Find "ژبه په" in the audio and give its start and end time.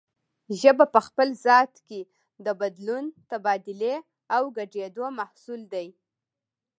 0.61-0.99